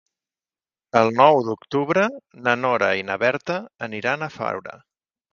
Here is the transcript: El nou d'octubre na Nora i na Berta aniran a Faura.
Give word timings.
El 1.01 1.09
nou 1.17 1.41
d'octubre 1.49 2.05
na 2.47 2.55
Nora 2.61 2.87
i 3.01 3.03
na 3.09 3.17
Berta 3.25 3.59
aniran 3.89 4.25
a 4.25 4.31
Faura. 4.39 4.75